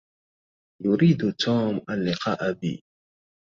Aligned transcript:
يريد 0.85 1.33
توم 1.35 1.81
اللقاء 1.89 2.53
بي. 2.53 2.83